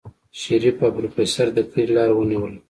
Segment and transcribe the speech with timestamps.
[0.41, 2.59] شريف او پروفيسر د کلي لار ونيوله.